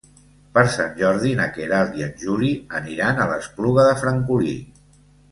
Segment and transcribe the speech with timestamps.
[0.53, 4.55] Per Sant Jordi na Queralt i en Juli aniran a l'Espluga de Francolí.